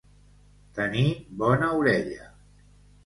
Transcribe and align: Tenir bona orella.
Tenir 0.79 1.05
bona 1.43 1.69
orella. 1.83 2.31